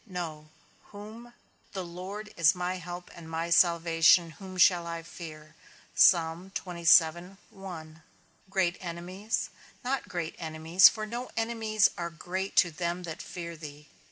[0.07, 0.49] No.
[0.93, 1.31] Whom?
[1.73, 5.53] The Lord is my help and my salvation, whom shall I fear?
[8.49, 9.49] Great enemies?
[9.83, 13.89] Not great enemies, for no enemies are great to them that fear thee.